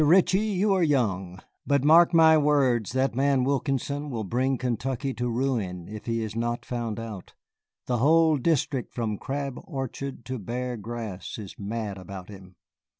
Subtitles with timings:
[0.03, 5.29] Ritchie, you are young, but mark my words, that man Wilkinson will bring Kentucky to
[5.29, 7.35] ruin if he is not found out.
[7.85, 12.55] The whole district from Crab Orchard to Bear Grass is mad about him.